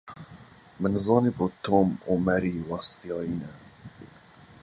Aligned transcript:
Min 0.81 0.91
nizanîbû 0.95 1.45
Tom 1.65 1.89
û 2.09 2.11
Mary 2.25 2.55
westiyayî 2.69 3.35
ne. 3.41 3.51